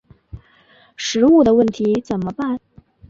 [0.97, 2.59] 食物的问题怎么办？